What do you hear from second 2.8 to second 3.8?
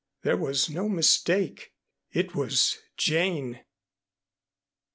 Jane.